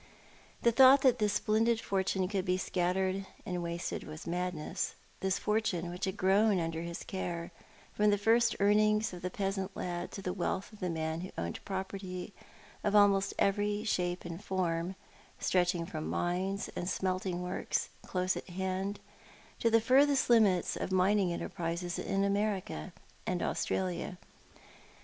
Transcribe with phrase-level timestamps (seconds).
[0.63, 5.91] The thought that this splendid fortune could be scattered and wasted was madness— this fortune
[5.91, 7.51] which had grown under his care,
[7.93, 11.29] from the first earnings of the peasant lad to the wealth of the man who
[11.37, 12.33] owned property
[12.83, 14.95] of almost every shape and form,
[15.37, 18.99] stretching from mines and smelting works close at hand
[19.59, 22.91] to the furthest limits of mining enterprise in America
[23.27, 24.17] and Australia.